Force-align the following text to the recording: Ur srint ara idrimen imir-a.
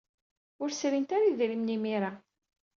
Ur 0.61 0.69
srint 0.79 1.13
ara 1.15 1.29
idrimen 1.31 1.73
imir-a. 1.75 2.11